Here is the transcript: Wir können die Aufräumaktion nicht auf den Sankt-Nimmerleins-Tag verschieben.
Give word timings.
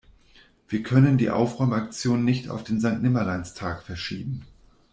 Wir 0.67 0.81
können 0.81 1.19
die 1.19 1.29
Aufräumaktion 1.29 2.25
nicht 2.25 2.49
auf 2.49 2.63
den 2.63 2.79
Sankt-Nimmerleins-Tag 2.79 3.83
verschieben. 3.83 4.47